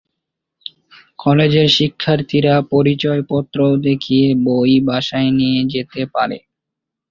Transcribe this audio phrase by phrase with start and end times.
[1.19, 6.37] কলেজের শিক্ষার্থীরা পরিচয়পত্র দেখিয়ে বই বাসায় নিয়ে যেতে পারে।